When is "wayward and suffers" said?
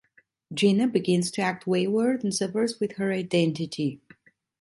1.67-2.79